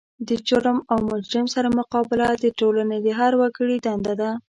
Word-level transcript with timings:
د 0.27 0.29
جرم 0.47 0.77
او 0.91 0.97
مجرم 1.09 1.45
سره 1.55 1.67
مقابله 1.79 2.27
د 2.43 2.45
ټولنې 2.59 2.97
د 3.01 3.07
هر 3.19 3.31
وګړي 3.41 3.77
دنده 3.85 4.13
ده. 4.21 4.29